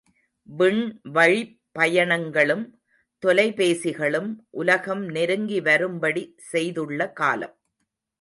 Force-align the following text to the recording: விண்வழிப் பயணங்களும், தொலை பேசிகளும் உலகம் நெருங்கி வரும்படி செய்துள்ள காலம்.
விண்வழிப் 0.49 1.51
பயணங்களும், 1.79 2.63
தொலை 3.23 3.53
பேசிகளும் 3.53 4.35
உலகம் 4.49 5.05
நெருங்கி 5.05 5.61
வரும்படி 5.61 6.33
செய்துள்ள 6.37 7.11
காலம். 7.11 7.55